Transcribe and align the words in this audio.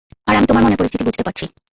আর 0.27 0.35
আমি 0.37 0.47
তোমার 0.47 0.63
মনের 0.63 0.79
পরিস্থিতি 0.79 1.03
বুঝতে 1.07 1.23
পারছি। 1.23 1.45